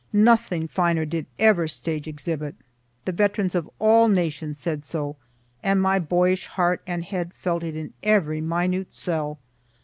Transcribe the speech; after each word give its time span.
Nothing 0.13 0.67
finer 0.67 1.05
did 1.05 1.27
ever 1.37 1.67
stage 1.67 2.07
exhibit 2.07 2.55
the 3.05 3.11
veterans 3.11 3.53
of 3.53 3.69
all 3.77 4.07
nations 4.09 4.57
said 4.57 4.83
so, 4.83 5.15
and 5.61 5.79
my 5.79 5.99
boyish 5.99 6.47
heart 6.47 6.81
and 6.87 7.03
head 7.05 7.35
felt 7.35 7.61
it 7.61 7.75
in 7.75 7.93
every 8.01 8.41
minute 8.41 8.95
cell. 8.95 9.37